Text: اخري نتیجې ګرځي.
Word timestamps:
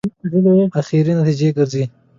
اخري 0.79 1.13
نتیجې 1.17 1.49
ګرځي. 1.57 1.83